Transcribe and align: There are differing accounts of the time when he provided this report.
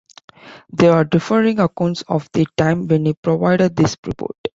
There 0.73 0.93
are 0.93 1.03
differing 1.03 1.59
accounts 1.59 2.01
of 2.07 2.27
the 2.33 2.47
time 2.57 2.87
when 2.87 3.05
he 3.05 3.13
provided 3.13 3.75
this 3.75 3.95
report. 4.03 4.35